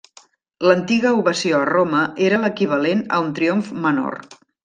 [0.69, 4.19] L'antiga ovació a Roma era l'equivalent a un triomf menor.